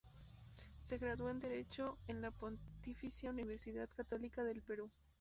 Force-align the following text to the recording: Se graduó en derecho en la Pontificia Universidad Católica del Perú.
Se 0.81 0.97
graduó 0.97 1.29
en 1.29 1.39
derecho 1.39 1.95
en 2.07 2.21
la 2.23 2.31
Pontificia 2.31 3.29
Universidad 3.29 3.87
Católica 3.95 4.43
del 4.43 4.63
Perú. 4.63 4.89